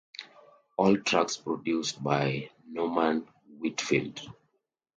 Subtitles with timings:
[0.77, 3.27] "All tracks produced by Norman
[3.59, 4.19] Whitfield"